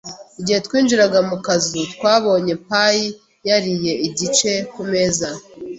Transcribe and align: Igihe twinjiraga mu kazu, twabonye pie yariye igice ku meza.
Igihe 0.39 0.59
twinjiraga 0.65 1.19
mu 1.29 1.37
kazu, 1.45 1.81
twabonye 1.95 2.53
pie 2.67 3.05
yariye 3.49 3.93
igice 4.07 4.51
ku 4.71 4.81
meza. 4.91 5.29